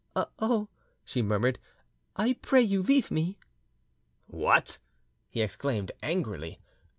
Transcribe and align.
"Oh," 0.15 0.67
she 1.05 1.21
murmured, 1.21 1.59
"I 2.15 2.33
pray 2.41 2.63
you 2.63 2.81
leave 2.81 3.11
me." 3.11 3.37
"What!" 4.25 4.79
he 5.29 5.43
exclaimed 5.43 5.91
angrily. 6.01 6.59